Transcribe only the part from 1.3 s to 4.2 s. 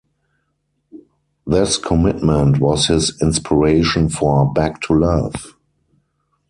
This commitment was his inspiration